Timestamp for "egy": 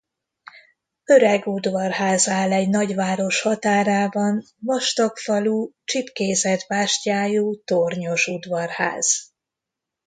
2.51-2.69